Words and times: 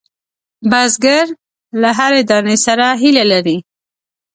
بزګر 0.69 1.25
له 1.81 1.89
هرې 1.97 2.21
دانې 2.29 2.57
سره 2.65 2.87
هیله 3.01 3.23
لري 3.31 3.57